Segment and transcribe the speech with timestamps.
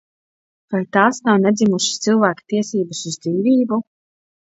[0.75, 3.85] Vai tās nav nedzimuša cilvēka tiesības uz dzīvību?